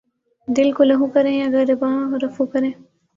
دل 0.47 0.71
کو 0.77 0.83
لہو 0.83 1.07
کریں 1.13 1.33
یا 1.37 1.47
گریباں 1.53 1.93
رفو 2.23 2.45
کریں 2.53 2.71